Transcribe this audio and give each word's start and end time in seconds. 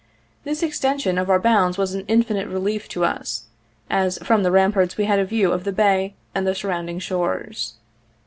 This 0.45 0.63
extension 0.63 1.19
of 1.19 1.29
our 1.29 1.37
bounds 1.37 1.77
was 1.77 1.93
an 1.93 2.05
infinite 2.07 2.47
relief 2.47 2.89
to 2.89 3.05
us, 3.05 3.43
as 3.87 4.17
from 4.23 4.41
the 4.41 4.49
ramparts 4.49 4.97
we 4.97 5.05
had 5.05 5.19
a 5.19 5.25
view 5.25 5.51
of 5.51 5.63
the 5.63 5.71
bay 5.71 6.15
and 6.33 6.47
the 6.47 6.55
surrounding 6.55 6.97
shores. 6.97 7.75